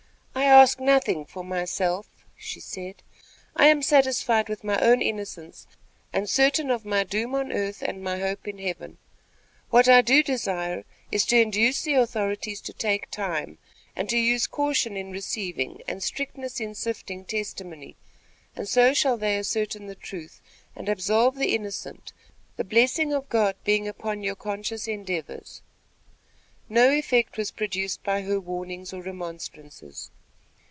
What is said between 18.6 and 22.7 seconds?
so shall they ascertain the truth, and absolve the innocent, the